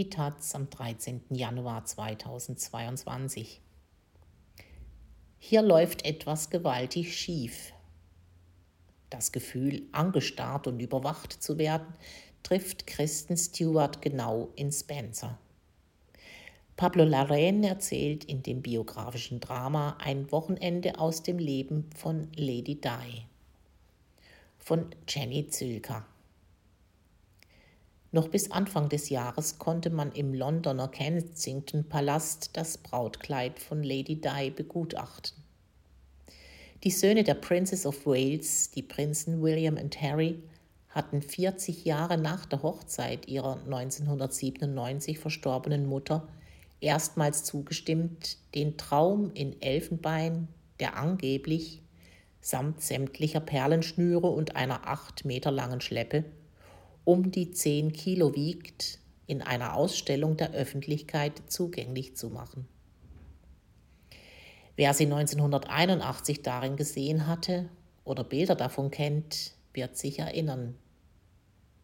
Die 0.00 0.08
Taz 0.08 0.54
am 0.54 0.70
13. 0.70 1.24
Januar 1.28 1.84
2022. 1.84 3.60
Hier 5.38 5.60
läuft 5.60 6.06
etwas 6.06 6.48
gewaltig 6.48 7.14
schief. 7.14 7.74
Das 9.10 9.30
Gefühl, 9.30 9.82
angestarrt 9.92 10.66
und 10.66 10.80
überwacht 10.80 11.34
zu 11.34 11.58
werden, 11.58 11.92
trifft 12.42 12.86
Kristen 12.86 13.36
Stewart 13.36 14.00
genau 14.00 14.48
in 14.56 14.72
Spencer. 14.72 15.38
Pablo 16.78 17.04
Larraín 17.04 17.62
erzählt 17.62 18.24
in 18.24 18.42
dem 18.42 18.62
biografischen 18.62 19.38
Drama 19.38 19.98
ein 20.00 20.32
Wochenende 20.32 20.98
aus 20.98 21.22
dem 21.22 21.38
Leben 21.38 21.90
von 21.94 22.28
Lady 22.36 22.80
Di 22.80 23.26
von 24.56 24.86
Jenny 25.06 25.46
Zülker. 25.48 26.06
Noch 28.12 28.26
bis 28.26 28.50
Anfang 28.50 28.88
des 28.88 29.08
Jahres 29.08 29.58
konnte 29.58 29.88
man 29.88 30.10
im 30.12 30.34
Londoner 30.34 30.88
Kensington 30.88 31.84
Palast 31.88 32.50
das 32.54 32.76
Brautkleid 32.76 33.60
von 33.60 33.84
Lady 33.84 34.20
Di 34.20 34.50
begutachten. 34.50 35.40
Die 36.82 36.90
Söhne 36.90 37.22
der 37.22 37.34
Princess 37.34 37.86
of 37.86 38.06
Wales, 38.06 38.72
die 38.72 38.82
Prinzen 38.82 39.42
William 39.42 39.76
und 39.76 40.00
Harry, 40.00 40.42
hatten 40.88 41.22
40 41.22 41.84
Jahre 41.84 42.18
nach 42.18 42.46
der 42.46 42.62
Hochzeit 42.64 43.28
ihrer 43.28 43.58
1997 43.66 45.20
verstorbenen 45.20 45.86
Mutter 45.86 46.26
erstmals 46.80 47.44
zugestimmt, 47.44 48.38
den 48.56 48.76
Traum 48.76 49.30
in 49.34 49.62
Elfenbein, 49.62 50.48
der 50.80 50.96
angeblich 50.96 51.82
samt 52.40 52.80
sämtlicher 52.82 53.40
Perlenschnüre 53.40 54.26
und 54.26 54.56
einer 54.56 54.88
acht 54.88 55.24
Meter 55.24 55.52
langen 55.52 55.80
Schleppe 55.80 56.24
um 57.04 57.30
die 57.30 57.50
zehn 57.50 57.92
Kilo 57.92 58.34
wiegt, 58.34 58.98
in 59.26 59.42
einer 59.42 59.74
Ausstellung 59.74 60.36
der 60.36 60.52
Öffentlichkeit 60.52 61.42
zugänglich 61.46 62.16
zu 62.16 62.30
machen. 62.30 62.66
Wer 64.76 64.94
sie 64.94 65.04
1981 65.04 66.42
darin 66.42 66.76
gesehen 66.76 67.26
hatte 67.26 67.68
oder 68.04 68.24
Bilder 68.24 68.54
davon 68.54 68.90
kennt, 68.90 69.52
wird 69.72 69.96
sich 69.96 70.18
erinnern. 70.18 70.74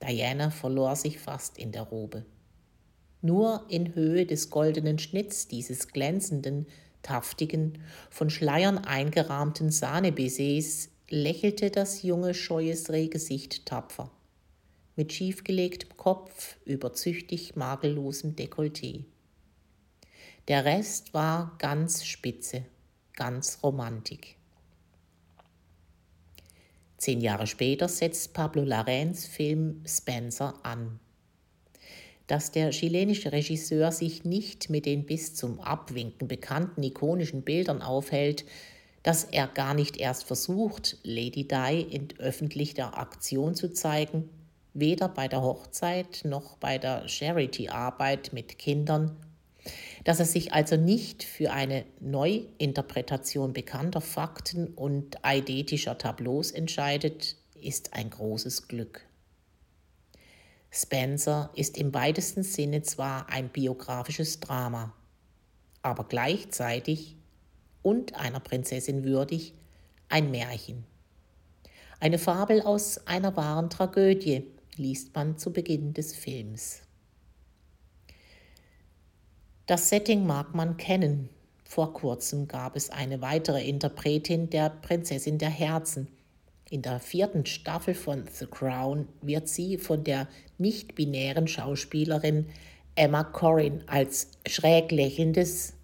Diana 0.02 0.50
verlor 0.50 0.96
sich 0.96 1.18
fast 1.18 1.58
in 1.58 1.72
der 1.72 1.82
Robe. 1.82 2.24
Nur 3.22 3.64
in 3.68 3.94
Höhe 3.94 4.26
des 4.26 4.50
goldenen 4.50 4.98
Schnitts 4.98 5.48
dieses 5.48 5.88
glänzenden, 5.88 6.66
taftigen, 7.02 7.78
von 8.10 8.30
Schleiern 8.30 8.78
eingerahmten 8.78 9.70
Sahnebaisers 9.70 10.90
lächelte 11.08 11.70
das 11.70 12.02
junge, 12.02 12.34
scheues 12.34 12.90
Rehgesicht 12.90 13.66
tapfer, 13.66 14.10
mit 14.96 15.12
schiefgelegtem 15.12 15.96
Kopf 15.96 16.56
über 16.64 16.92
züchtig 16.92 17.54
makellosem 17.54 18.34
Dekolleté. 18.34 19.04
Der 20.48 20.64
Rest 20.64 21.14
war 21.14 21.54
ganz 21.58 22.04
spitze, 22.04 22.64
ganz 23.14 23.60
Romantik. 23.62 24.36
Zehn 26.96 27.20
Jahre 27.20 27.46
später 27.46 27.88
setzt 27.88 28.32
Pablo 28.32 28.64
Larrains 28.64 29.26
Film 29.26 29.82
Spencer 29.86 30.58
an 30.62 30.98
dass 32.26 32.50
der 32.50 32.70
chilenische 32.70 33.32
Regisseur 33.32 33.92
sich 33.92 34.24
nicht 34.24 34.68
mit 34.68 34.86
den 34.86 35.06
bis 35.06 35.34
zum 35.34 35.60
Abwinken 35.60 36.28
bekannten 36.28 36.82
ikonischen 36.82 37.42
Bildern 37.42 37.82
aufhält, 37.82 38.44
dass 39.02 39.24
er 39.24 39.46
gar 39.46 39.74
nicht 39.74 39.96
erst 39.96 40.24
versucht, 40.24 40.98
Lady 41.04 41.46
Di 41.46 41.80
in 41.82 42.08
öffentlicher 42.18 42.98
Aktion 42.98 43.54
zu 43.54 43.72
zeigen, 43.72 44.28
weder 44.78 45.08
bei 45.08 45.26
der 45.26 45.42
Hochzeit 45.42 46.20
noch 46.24 46.56
bei 46.58 46.78
der 46.78 47.08
Charity-Arbeit 47.08 48.32
mit 48.32 48.58
Kindern, 48.58 49.16
dass 50.04 50.20
er 50.20 50.26
sich 50.26 50.52
also 50.52 50.76
nicht 50.76 51.24
für 51.24 51.50
eine 51.52 51.84
Neuinterpretation 52.00 53.52
bekannter 53.52 54.00
Fakten 54.00 54.68
und 54.68 55.24
eidetischer 55.24 55.98
Tableaus 55.98 56.50
entscheidet, 56.52 57.36
ist 57.60 57.94
ein 57.94 58.10
großes 58.10 58.68
Glück. 58.68 59.04
Spencer 60.70 61.50
ist 61.54 61.78
im 61.78 61.94
weitesten 61.94 62.42
Sinne 62.42 62.82
zwar 62.82 63.30
ein 63.30 63.48
biografisches 63.48 64.40
Drama, 64.40 64.92
aber 65.82 66.04
gleichzeitig 66.04 67.16
und 67.82 68.14
einer 68.14 68.40
Prinzessin 68.40 69.04
würdig 69.04 69.54
ein 70.08 70.30
Märchen. 70.30 70.84
Eine 71.98 72.18
Fabel 72.18 72.60
aus 72.60 73.06
einer 73.06 73.36
wahren 73.36 73.70
Tragödie 73.70 74.44
liest 74.78 75.14
man 75.14 75.38
zu 75.38 75.52
Beginn 75.52 75.94
des 75.94 76.14
Films. 76.14 76.82
Das 79.66 79.88
Setting 79.88 80.26
mag 80.26 80.54
man 80.54 80.76
kennen. 80.76 81.28
Vor 81.64 81.92
kurzem 81.92 82.46
gab 82.46 82.76
es 82.76 82.90
eine 82.90 83.20
weitere 83.20 83.66
Interpretin 83.66 84.50
der 84.50 84.70
Prinzessin 84.70 85.38
der 85.38 85.50
Herzen, 85.50 86.08
in 86.68 86.82
der 86.82 86.98
vierten 86.98 87.46
Staffel 87.46 87.94
von 87.94 88.24
The 88.28 88.46
Crown 88.46 89.06
wird 89.22 89.48
sie 89.48 89.78
von 89.78 90.02
der 90.02 90.26
nicht-binären 90.58 91.46
Schauspielerin 91.46 92.46
Emma 92.96 93.22
Corrin 93.22 93.84
als 93.86 94.32
schräg 94.48 94.90
lächelndes, 94.90 95.74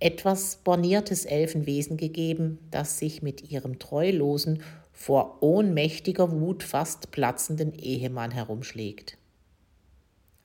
etwas 0.00 0.56
borniertes 0.56 1.24
Elfenwesen 1.24 1.96
gegeben, 1.96 2.58
das 2.70 2.98
sich 2.98 3.22
mit 3.22 3.50
ihrem 3.50 3.78
treulosen, 3.78 4.62
vor 4.94 5.42
ohnmächtiger 5.42 6.30
Wut 6.30 6.62
fast 6.62 7.10
platzenden 7.10 7.74
Ehemann 7.74 8.30
herumschlägt. 8.30 9.18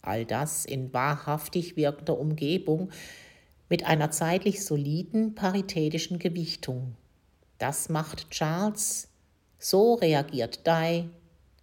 All 0.02 0.26
das 0.26 0.66
in 0.66 0.92
wahrhaftig 0.92 1.78
wirkender 1.78 2.18
Umgebung 2.18 2.90
mit 3.70 3.86
einer 3.86 4.10
zeitlich 4.10 4.66
soliden 4.66 5.36
paritätischen 5.36 6.18
Gewichtung. 6.18 6.96
Das 7.60 7.90
macht 7.90 8.32
Charles 8.32 9.08
so 9.60 9.94
reagiert 9.94 10.66
Di 10.66 11.10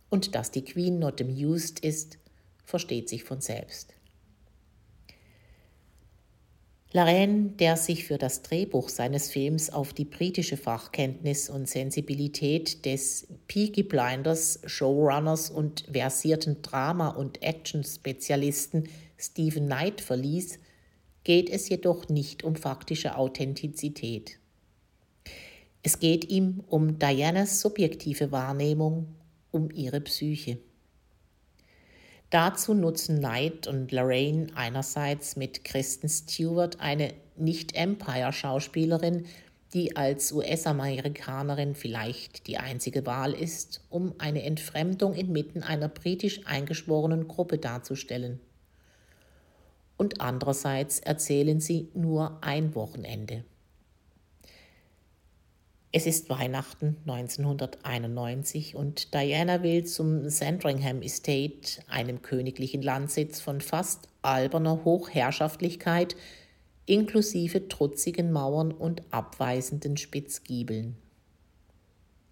und 0.09 0.35
dass 0.35 0.53
die 0.53 0.65
Queen 0.65 0.99
not 1.01 1.21
amused 1.21 1.81
ist, 1.81 2.19
versteht 2.65 3.09
sich 3.09 3.25
von 3.25 3.41
selbst. 3.41 3.96
Lorraine, 6.93 7.51
der 7.59 7.77
sich 7.77 8.05
für 8.05 8.17
das 8.17 8.43
Drehbuch 8.43 8.89
seines 8.89 9.31
Films 9.31 9.71
auf 9.71 9.93
die 9.93 10.05
britische 10.05 10.57
Fachkenntnis 10.57 11.51
und 11.51 11.69
Sensibilität 11.69 12.85
des 12.85 13.27
Peaky 13.49 13.83
Blinders, 13.83 14.61
Showrunners 14.65 15.51
und 15.51 15.85
versierten 15.91 16.63
Drama- 16.63 17.09
und 17.09 17.43
Action-Spezialisten 17.43 18.89
Stephen 19.19 19.67
Knight 19.67 20.01
verließ, 20.01 20.59
geht 21.25 21.51
es 21.51 21.69
jedoch 21.69 22.09
nicht 22.09 22.45
um 22.45 22.55
faktische 22.55 23.17
Authentizität. 23.17 24.39
Es 25.83 25.99
geht 25.99 26.31
ihm 26.31 26.63
um 26.69 26.99
Dianas 26.99 27.61
subjektive 27.61 28.31
Wahrnehmung, 28.31 29.09
um 29.51 29.71
ihre 29.71 30.01
Psyche. 30.01 30.59
Dazu 32.31 32.75
nutzen 32.75 33.19
Knight 33.19 33.67
und 33.69 33.93
Lorraine 33.93 34.49
einerseits 34.55 35.37
mit 35.37 35.65
Kristen 35.65 36.09
Stewart 36.09 36.81
eine 36.81 37.15
Nicht-Empire-Schauspielerin, 37.37 39.27
die 39.73 39.97
als 39.97 40.33
US-Amerikanerin 40.33 41.75
vielleicht 41.75 42.47
die 42.47 42.59
einzige 42.59 43.07
Wahl 43.07 43.33
ist, 43.33 43.83
um 43.91 44.15
eine 44.19 44.43
Entfremdung 44.43 45.15
inmitten 45.15 45.63
einer 45.63 45.89
britisch 45.89 46.47
eingeschworenen 46.47 47.29
Gruppe 47.29 47.59
darzustellen. 47.59 48.41
Und 49.97 50.21
andererseits 50.21 50.99
erzählen 50.99 51.61
sie 51.61 51.91
nur 51.95 52.39
ein 52.43 52.75
Wochenende. 52.75 53.45
Es 55.99 56.05
ist 56.05 56.29
Weihnachten 56.29 56.99
1991 57.07 58.75
und 58.77 59.15
Diana 59.15 59.63
will 59.63 59.85
zum 59.87 60.29
Sandringham 60.29 61.01
Estate, 61.01 61.81
einem 61.89 62.21
königlichen 62.21 62.83
Landsitz 62.83 63.41
von 63.41 63.63
fast 63.63 64.07
alberner 64.21 64.85
Hochherrschaftlichkeit, 64.85 66.15
inklusive 66.85 67.69
trutzigen 67.69 68.31
Mauern 68.31 68.73
und 68.73 69.05
abweisenden 69.11 69.97
Spitzgiebeln. 69.97 70.99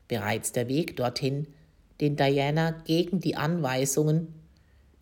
Bereits 0.09 0.53
der 0.53 0.69
Weg 0.69 0.99
dorthin, 0.99 1.47
den 2.03 2.17
Diana 2.17 2.73
gegen 2.85 3.21
die 3.21 3.35
Anweisungen, 3.35 4.29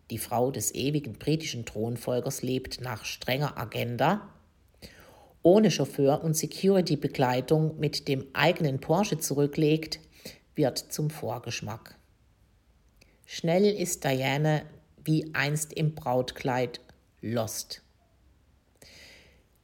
die 0.09 0.19
Frau 0.19 0.51
des 0.51 0.73
ewigen 0.73 1.15
britischen 1.19 1.65
Thronfolgers 1.65 2.43
lebt 2.43 2.79
nach 2.79 3.03
strenger 3.03 3.57
Agenda, 3.57 4.21
ohne 5.43 5.69
Chauffeur 5.69 6.23
und 6.23 6.35
Security-Begleitung 6.35 7.77
mit 7.79 8.07
dem 8.07 8.25
eigenen 8.33 8.79
Porsche 8.79 9.17
zurücklegt, 9.19 9.99
wird 10.55 10.77
zum 10.77 11.09
Vorgeschmack. 11.09 11.95
Schnell 13.25 13.65
ist 13.65 14.03
Diane 14.03 14.63
wie 15.03 15.33
einst 15.33 15.73
im 15.73 15.95
Brautkleid 15.95 16.79
lost. 17.21 17.81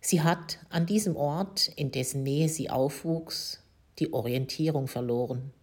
Sie 0.01 0.21
hat 0.21 0.59
an 0.69 0.85
diesem 0.85 1.15
Ort, 1.15 1.69
in 1.75 1.91
dessen 1.91 2.23
Nähe 2.23 2.49
sie 2.49 2.69
aufwuchs, 2.69 3.61
die 3.99 4.13
Orientierung 4.13 4.87
verloren. 4.87 5.53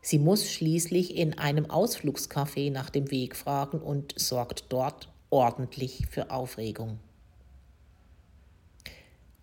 Sie 0.00 0.18
muss 0.18 0.50
schließlich 0.50 1.16
in 1.16 1.38
einem 1.38 1.66
Ausflugscafé 1.66 2.70
nach 2.70 2.90
dem 2.90 3.10
Weg 3.10 3.36
fragen 3.36 3.80
und 3.80 4.14
sorgt 4.18 4.66
dort 4.68 5.08
ordentlich 5.30 6.06
für 6.10 6.30
Aufregung. 6.30 7.00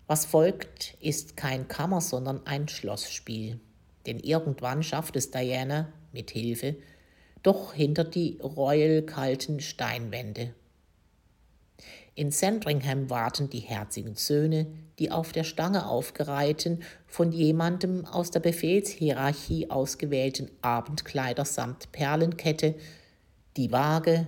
Was 0.06 0.26
folgt, 0.26 0.96
ist 1.00 1.36
kein 1.36 1.68
Kammer, 1.68 2.00
sondern 2.00 2.46
ein 2.46 2.68
Schlossspiel. 2.68 3.60
Denn 4.06 4.18
irgendwann 4.18 4.82
schafft 4.82 5.16
es 5.16 5.30
Diana 5.30 5.92
mit 6.12 6.30
Hilfe 6.30 6.76
doch 7.44 7.74
hinter 7.74 8.04
die 8.04 8.38
royal 8.42 9.02
kalten 9.02 9.60
Steinwände. 9.60 10.54
In 12.16 12.30
Sandringham 12.30 13.10
warten 13.10 13.50
die 13.50 13.60
herzigen 13.60 14.14
Söhne, 14.14 14.66
die 14.98 15.10
auf 15.10 15.32
der 15.32 15.44
Stange 15.44 15.86
aufgereihten, 15.86 16.82
von 17.06 17.32
jemandem 17.32 18.06
aus 18.06 18.30
der 18.30 18.40
Befehlshierarchie 18.40 19.70
ausgewählten 19.70 20.50
Abendkleider 20.62 21.44
samt 21.44 21.92
Perlenkette, 21.92 22.76
die 23.56 23.72
Waage, 23.72 24.26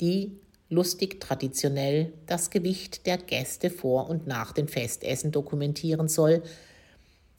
die 0.00 0.40
lustig 0.68 1.20
traditionell 1.20 2.12
das 2.26 2.50
Gewicht 2.50 3.06
der 3.06 3.18
Gäste 3.18 3.70
vor 3.70 4.08
und 4.08 4.26
nach 4.26 4.52
dem 4.52 4.68
Festessen 4.68 5.30
dokumentieren 5.30 6.08
soll, 6.08 6.42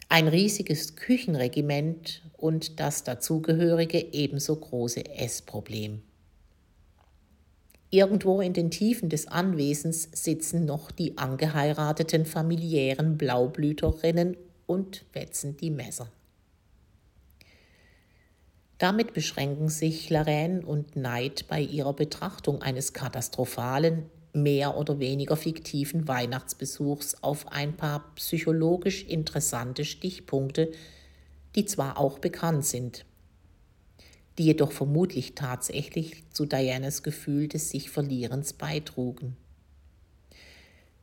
ein 0.10 0.28
riesiges 0.28 0.96
Küchenregiment 0.96 2.22
und 2.38 2.80
das 2.80 3.04
dazugehörige 3.04 4.14
ebenso 4.14 4.56
große 4.56 5.06
Essproblem. 5.06 6.02
Irgendwo 7.90 8.42
in 8.42 8.54
den 8.54 8.70
Tiefen 8.70 9.10
des 9.10 9.28
Anwesens 9.28 10.10
sitzen 10.12 10.66
noch 10.66 10.92
die 10.92 11.18
angeheirateten 11.18 12.26
familiären 12.26 13.18
Blaublüterinnen 13.18 14.36
und 14.66 15.06
wetzen 15.14 15.56
die 15.58 15.72
Messer. 15.72 16.12
Damit 18.78 19.14
beschränken 19.14 19.70
sich 19.70 20.10
Lorraine 20.10 20.64
und 20.64 20.96
Neid 20.96 21.46
bei 21.48 21.62
ihrer 21.62 21.94
Betrachtung 21.94 22.62
eines 22.62 22.94
katastrophalen, 22.94 24.06
mehr 24.34 24.78
oder 24.78 25.00
weniger 25.00 25.36
fiktiven 25.36 26.08
Weihnachtsbesuchs 26.08 27.24
auf 27.24 27.52
ein 27.52 27.76
paar 27.76 28.14
psychologisch 28.16 29.04
interessante 29.04 29.84
Stichpunkte, 29.84 30.72
die 31.56 31.66
zwar 31.66 31.98
auch 31.98 32.20
bekannt 32.20 32.66
sind, 32.66 33.06
die 34.38 34.46
jedoch 34.46 34.72
vermutlich 34.72 35.34
tatsächlich 35.34 36.24
zu 36.32 36.46
Dianas 36.46 37.02
Gefühl 37.02 37.48
des 37.48 37.72
sich 37.72 37.90
Verlierens 37.90 38.54
beitrugen. 38.54 39.36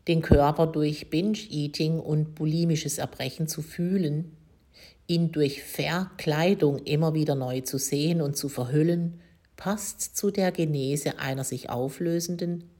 Den 0.06 0.23
Körper 0.23 0.69
durch 0.69 1.11
Binge-Eating 1.11 1.99
und 1.99 2.37
bulimisches 2.37 2.99
Erbrechen 2.99 3.49
zu 3.49 3.62
fühlen, 3.62 4.37
ihn 5.06 5.32
durch 5.32 5.62
Verkleidung 5.62 6.78
immer 6.78 7.14
wieder 7.14 7.34
neu 7.34 7.60
zu 7.60 7.78
sehen 7.78 8.20
und 8.20 8.36
zu 8.36 8.48
verhüllen, 8.48 9.20
passt 9.56 10.16
zu 10.16 10.30
der 10.30 10.52
Genese 10.52 11.18
einer 11.18 11.44
sich 11.44 11.70
auflösenden, 11.70 12.70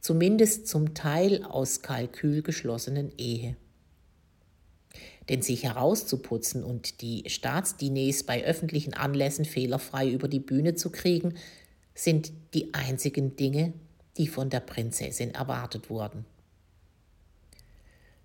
zumindest 0.00 0.68
zum 0.68 0.94
Teil 0.94 1.44
aus 1.44 1.82
Kalkül 1.82 2.42
geschlossenen 2.42 3.12
Ehe. 3.16 3.56
Denn 5.28 5.40
sich 5.40 5.64
herauszuputzen 5.64 6.62
und 6.62 7.00
die 7.00 7.24
Staatsdiners 7.28 8.24
bei 8.24 8.44
öffentlichen 8.44 8.94
Anlässen 8.94 9.44
fehlerfrei 9.44 10.10
über 10.10 10.28
die 10.28 10.40
Bühne 10.40 10.74
zu 10.74 10.90
kriegen, 10.90 11.34
sind 11.94 12.32
die 12.52 12.74
einzigen 12.74 13.36
Dinge, 13.36 13.72
die 14.18 14.28
von 14.28 14.50
der 14.50 14.60
Prinzessin 14.60 15.32
erwartet 15.32 15.88
wurden. 15.88 16.26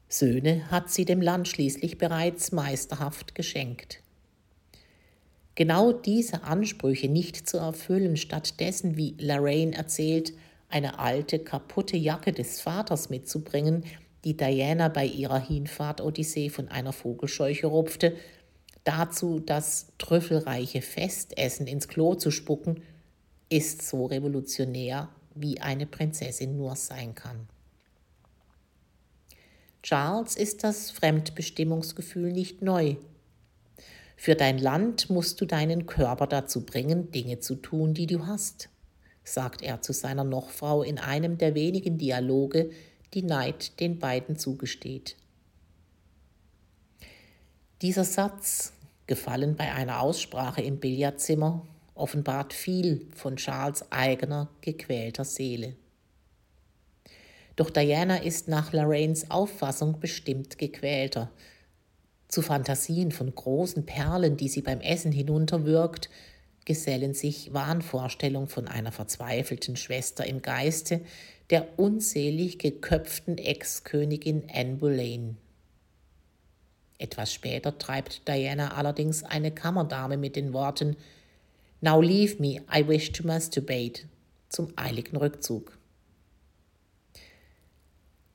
Söhne 0.09 0.69
hat 0.71 0.89
sie 0.89 1.05
dem 1.05 1.21
Land 1.21 1.47
schließlich 1.47 1.99
bereits 1.99 2.51
meisterhaft 2.51 3.35
geschenkt. 3.35 4.01
Genau 5.53 5.91
diese 5.91 6.43
Ansprüche 6.43 7.09
nicht 7.09 7.47
zu 7.47 7.57
erfüllen, 7.57 8.17
stattdessen, 8.17 8.97
wie 8.97 9.15
Lorraine 9.19 9.75
erzählt, 9.75 10.33
eine 10.67 10.97
alte, 10.97 11.37
kaputte 11.37 11.95
Jacke 11.95 12.31
des 12.31 12.59
Vaters 12.59 13.09
mitzubringen, 13.09 13.83
die 14.23 14.35
Diana 14.35 14.87
bei 14.87 15.05
ihrer 15.05 15.39
Hinfahrt-Odyssee 15.39 16.49
von 16.49 16.69
einer 16.69 16.93
Vogelscheuche 16.93 17.67
rupfte, 17.67 18.15
dazu 18.83 19.39
das 19.39 19.87
trüffelreiche 19.97 20.81
Festessen 20.81 21.67
ins 21.67 21.87
Klo 21.87 22.15
zu 22.15 22.31
spucken, 22.31 22.81
ist 23.49 23.81
so 23.83 24.05
revolutionär, 24.05 25.09
wie 25.35 25.59
eine 25.59 25.85
Prinzessin 25.85 26.57
nur 26.57 26.75
sein 26.75 27.15
kann. 27.15 27.47
Charles 29.81 30.35
ist 30.35 30.63
das 30.63 30.91
Fremdbestimmungsgefühl 30.91 32.31
nicht 32.31 32.61
neu. 32.61 32.95
Für 34.17 34.35
dein 34.35 34.57
Land 34.57 35.09
musst 35.09 35.39
du 35.39 35.45
deinen 35.45 35.85
Körper 35.85 36.27
dazu 36.27 36.65
bringen, 36.65 37.11
Dinge 37.11 37.39
zu 37.39 37.55
tun, 37.55 37.93
die 37.93 38.05
du 38.05 38.27
hast, 38.27 38.69
sagt 39.23 39.61
er 39.61 39.81
zu 39.81 39.93
seiner 39.93 40.25
Nochfrau 40.25 40.83
in 40.83 40.99
einem 40.99 41.37
der 41.37 41.55
wenigen 41.55 41.97
Dialoge, 41.97 42.71
die 43.13 43.23
Neid 43.23 43.79
den 43.79 43.97
beiden 43.97 44.37
zugesteht. 44.37 45.15
Dieser 47.81 48.03
Satz, 48.03 48.73
gefallen 49.07 49.55
bei 49.55 49.73
einer 49.73 50.01
Aussprache 50.01 50.61
im 50.61 50.81
Billardzimmer, 50.81 51.65
offenbart 51.95 52.51
viel 52.53 53.07
von 53.15 53.37
Charles 53.37 53.89
eigener 53.89 54.49
gequälter 54.59 55.23
Seele. 55.23 55.75
Doch 57.59 57.69
Diana 57.69 58.15
ist 58.15 58.47
nach 58.47 58.71
Lorraines 58.71 59.29
Auffassung 59.31 59.99
bestimmt 59.99 60.57
gequälter. 60.57 61.29
Zu 62.29 62.41
Fantasien 62.41 63.11
von 63.11 63.35
großen 63.35 63.85
Perlen, 63.85 64.37
die 64.37 64.47
sie 64.47 64.61
beim 64.61 64.79
Essen 64.79 65.11
hinunterwirkt, 65.11 66.09
gesellen 66.63 67.13
sich 67.13 67.53
Wahnvorstellungen 67.53 68.47
von 68.47 68.69
einer 68.69 68.93
verzweifelten 68.93 69.75
Schwester 69.75 70.25
im 70.25 70.41
Geiste, 70.41 71.01
der 71.49 71.77
unzählig 71.77 72.59
geköpften 72.59 73.37
Ex-Königin 73.37 74.43
Anne 74.53 74.75
Boleyn. 74.75 75.35
Etwas 76.97 77.33
später 77.33 77.77
treibt 77.77 78.25
Diana 78.29 78.77
allerdings 78.77 79.23
eine 79.23 79.51
Kammerdame 79.51 80.15
mit 80.15 80.37
den 80.37 80.53
Worten 80.53 80.95
Now 81.81 81.99
leave 81.99 82.41
me, 82.41 82.61
I 82.73 82.87
wish 82.87 83.11
to 83.11 83.27
masturbate 83.27 84.03
zum 84.47 84.71
eiligen 84.77 85.17
Rückzug. 85.17 85.78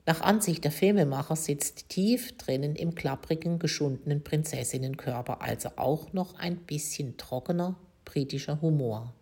Nach 0.07 0.21
Ansicht 0.21 0.63
der 0.63 0.71
Filmemacher 0.71 1.35
sitzt 1.35 1.89
tief 1.89 2.37
drinnen 2.37 2.75
im 2.75 2.93
klapprigen, 2.93 3.57
geschundenen 3.57 4.23
Prinzessinnenkörper 4.23 5.41
also 5.41 5.69
auch 5.77 6.13
noch 6.13 6.35
ein 6.35 6.57
bisschen 6.57 7.17
trockener 7.17 7.75
britischer 8.05 8.61
Humor. 8.61 9.13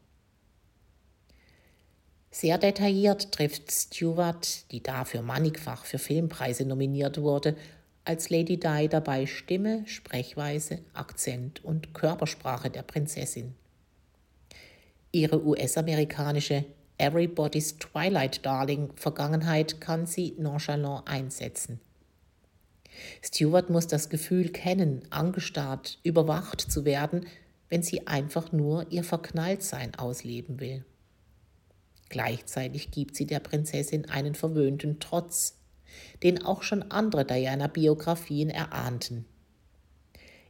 Sehr 2.32 2.58
detailliert 2.58 3.32
trifft 3.32 3.72
Stewart, 3.72 4.70
die 4.72 4.84
dafür 4.84 5.22
mannigfach 5.22 5.86
für 5.86 6.00
Filmpreise 6.00 6.66
nominiert 6.66 7.22
wurde, 7.22 7.56
als 8.06 8.30
Lady 8.30 8.60
Di 8.60 8.90
dabei 8.90 9.26
Stimme, 9.26 9.84
Sprechweise, 9.86 10.80
Akzent 10.94 11.64
und 11.64 11.94
Körpersprache 11.94 12.70
der 12.70 12.82
Prinzessin. 12.82 13.56
Ihre 15.12 15.46
US-amerikanische 15.46 16.66
Everybody's 17.04 17.78
Twilight 17.80 18.46
Darling 18.46 18.94
Vergangenheit 18.96 19.82
kann 19.82 20.06
sie 20.06 20.36
nonchalant 20.38 21.06
einsetzen. 21.06 21.82
Stewart 23.22 23.70
muss 23.70 23.88
das 23.88 24.08
Gefühl 24.08 24.48
kennen, 24.54 25.02
angestarrt, 25.10 26.00
überwacht 26.04 26.62
zu 26.62 26.86
werden, 26.86 27.26
wenn 27.68 27.84
sie 27.84 28.08
einfach 28.08 28.54
nur 28.54 28.90
ihr 28.90 29.04
Verknalltsein 29.04 29.96
ausleben 29.96 30.62
will. 30.62 30.86
Gleichzeitig 32.08 32.90
gibt 32.92 33.18
sie 33.18 33.26
der 33.26 33.42
Prinzessin 33.42 34.10
einen 34.10 34.34
verwöhnten 34.34 35.02
Trotz, 35.02 35.58
den 36.24 36.46
auch 36.46 36.64
schon 36.64 36.84
andere 36.84 37.26
Diana-Biografien 37.26 38.50
erahnten. 38.50 39.26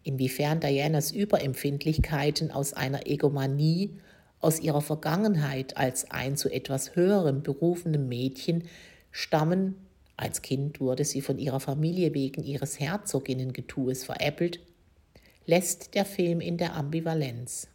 Inwiefern 0.03 0.60
Dianas 0.60 1.12
Überempfindlichkeiten 1.13 2.51
aus 2.51 2.74
einer 2.74 3.07
Egomanie, 3.07 3.98
aus 4.43 4.59
ihrer 4.59 4.81
Vergangenheit 4.81 5.77
als 5.77 6.12
ein 6.12 6.38
zu 6.38 6.50
etwas 6.50 6.95
höherem 6.95 7.43
berufenem 7.43 8.07
Mädchen 8.07 8.63
stammen, 9.12 9.75
als 10.17 10.41
Kind 10.41 10.79
wurde 10.79 11.05
sie 11.05 11.21
von 11.21 11.39
ihrer 11.39 11.59
Familie 11.59 12.13
wegen 12.13 12.43
ihres 12.43 12.79
Herzoginnengetues 12.79 14.03
veräppelt, 14.03 14.59
lässt 15.45 15.95
der 15.95 16.05
Film 16.05 16.39
in 16.39 16.57
der 16.57 16.75
Ambivalenz. 16.75 17.67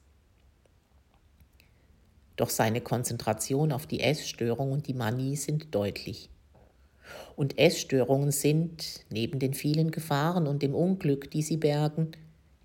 Doch 2.37 2.51
seine 2.51 2.81
Konzentration 2.81 3.73
auf 3.73 3.87
die 3.87 4.01
Essstörung 4.01 4.71
und 4.71 4.87
die 4.87 4.95
Manie 4.95 5.37
sind 5.37 5.75
deutlich. 5.75 6.31
Und 7.35 7.59
Essstörungen 7.59 8.31
sind, 8.31 9.05
neben 9.11 9.39
den 9.39 9.55
vielen 9.55 9.91
Gefahren 9.91 10.47
und 10.47 10.63
dem 10.63 10.75
Unglück, 10.75 11.31
die 11.31 11.43
sie 11.43 11.57
bergen, 11.57 12.13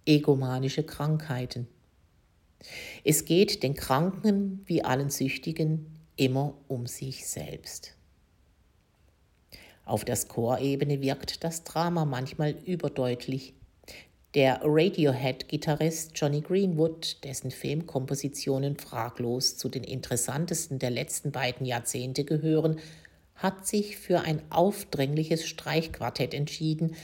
egomanische 0.06 0.84
Krankheiten. 0.84 1.68
Es 3.04 3.26
geht 3.26 3.64
den 3.64 3.74
Kranken 3.74 4.62
wie 4.66 4.84
allen 4.84 5.10
Süchtigen 5.10 6.00
immer 6.16 6.56
um 6.68 6.88
sich 6.88 7.28
selbst. 7.28 7.96
Auf 9.86 10.06
der 10.06 10.16
Score-Ebene 10.16 11.02
wirkt 11.02 11.44
das 11.44 11.64
Drama 11.64 12.06
manchmal 12.06 12.52
überdeutlich. 12.66 13.54
Der 14.34 14.62
Radiohead-Gitarrist 14.64 16.14
Johnny 16.16 16.42
Greenwood, 16.42 17.24
dessen 17.24 17.52
Filmkompositionen 17.52 18.78
fraglos 18.78 19.58
zu 19.58 19.70
den 19.70 19.84
interessantesten 19.84 20.80
der 20.80 20.90
letzten 20.90 21.32
beiden 21.32 21.66
Jahrzehnte 21.66 22.24
gehören, 22.24 22.80
hat 23.36 23.68
sich 23.68 23.98
für 23.98 24.22
ein 24.22 24.42
aufdringliches 24.50 25.46
Streichquartett 25.46 26.34
entschieden, 26.34 26.96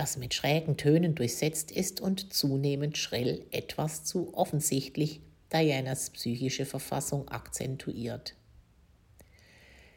das 0.00 0.16
mit 0.16 0.32
schrägen 0.32 0.78
Tönen 0.78 1.14
durchsetzt 1.14 1.70
ist 1.70 2.00
und 2.00 2.32
zunehmend 2.32 2.96
schrill 2.96 3.44
etwas 3.50 4.02
zu 4.02 4.32
offensichtlich 4.32 5.20
Dianas 5.52 6.08
psychische 6.08 6.64
Verfassung 6.64 7.28
akzentuiert. 7.28 8.34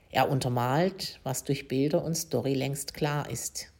Er 0.09 0.29
untermalt, 0.29 1.21
was 1.23 1.45
durch 1.45 1.69
Bilder 1.69 2.03
und 2.03 2.15
Story 2.15 2.53
längst 2.53 2.93
klar 2.93 3.29
ist. 3.29 3.71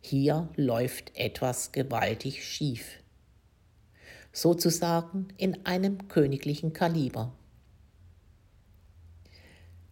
Hier 0.00 0.48
läuft 0.56 1.16
etwas 1.16 1.70
gewaltig 1.70 2.44
schief. 2.44 2.98
Sozusagen 4.32 5.28
in 5.36 5.64
einem 5.66 6.08
königlichen 6.08 6.72
Kaliber. 6.72 7.32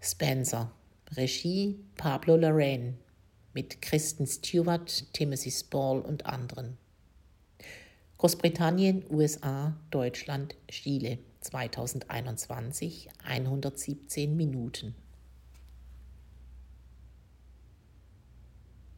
Spencer, 0.01 0.73
Regie 1.13 1.79
Pablo 1.95 2.35
Larraine, 2.35 2.95
mit 3.57 3.81
Kristen 3.81 4.27
Stewart, 4.27 5.11
Timothy 5.15 5.51
Spall 5.51 6.01
und 6.01 6.27
anderen. 6.27 6.77
Großbritannien, 8.19 9.03
USA, 9.11 9.75
Deutschland, 9.91 10.57
Chile 10.69 11.17
2021 11.41 13.09
117 13.25 14.37
Minuten. 14.37 14.95